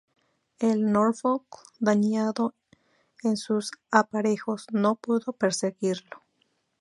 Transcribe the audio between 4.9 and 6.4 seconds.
pudo perseguirlo.